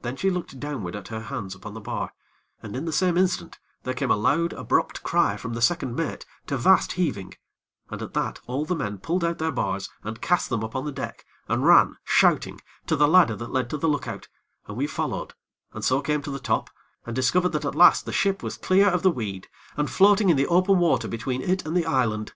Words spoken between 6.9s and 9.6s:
heaving, and at that all the men pulled out their